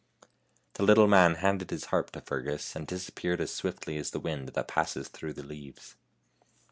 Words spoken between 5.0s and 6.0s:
through the leaves.